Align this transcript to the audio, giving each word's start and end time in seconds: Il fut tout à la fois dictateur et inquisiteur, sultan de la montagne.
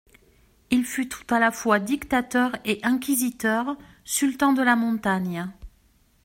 Il 0.71 0.83
fut 0.83 1.07
tout 1.07 1.31
à 1.31 1.37
la 1.37 1.51
fois 1.51 1.77
dictateur 1.79 2.53
et 2.65 2.79
inquisiteur, 2.81 3.77
sultan 4.03 4.51
de 4.51 4.63
la 4.63 4.75
montagne. 4.75 5.47